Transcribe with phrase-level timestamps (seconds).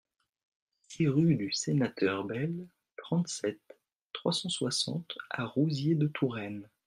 [0.87, 2.67] six rue du Sénateur Belle,
[2.97, 3.61] trente-sept,
[4.13, 6.67] trois cent soixante à Rouziers-de-Touraine